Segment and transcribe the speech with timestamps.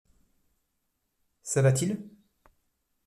[1.43, 1.99] Ça va-t-il?